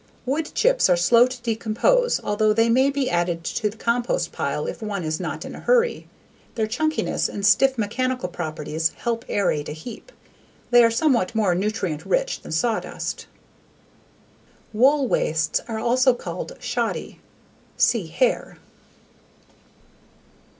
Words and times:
_Wood 0.27 0.51
chips 0.55 0.89
_are 0.89 0.97
slow 0.97 1.27
to 1.27 1.41
decompose 1.43 2.19
although 2.23 2.53
they 2.53 2.69
may 2.69 2.89
be 2.89 3.07
added 3.07 3.43
to 3.43 3.69
the 3.69 3.77
compost 3.77 4.31
pile 4.31 4.65
if 4.65 4.81
one 4.81 5.03
is 5.03 5.19
not 5.19 5.45
in 5.45 5.53
a 5.53 5.59
hurry. 5.59 6.07
Their 6.55 6.65
chunkiness 6.65 7.29
and 7.29 7.45
stiff 7.45 7.77
mechanical 7.77 8.27
properties 8.27 8.93
help 8.97 9.23
aerate 9.29 9.69
a 9.69 9.73
heap. 9.73 10.11
They 10.71 10.83
are 10.83 10.89
somewhat 10.89 11.35
more 11.35 11.53
nutrient 11.53 12.03
rich 12.03 12.41
than 12.41 12.51
sawdust. 12.51 13.27
Wool 14.73 15.07
wastes 15.07 15.59
are 15.67 15.77
also 15.77 16.15
called 16.15 16.57
shoddy. 16.59 17.19
_See 17.77 18.09
Hair. 18.09 18.57